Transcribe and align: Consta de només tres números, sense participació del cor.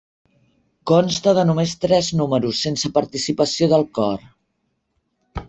Consta 0.91 1.33
de 1.39 1.43
només 1.49 1.73
tres 1.83 2.09
números, 2.21 2.63
sense 2.69 2.91
participació 2.97 3.69
del 3.75 3.87
cor. 4.01 4.27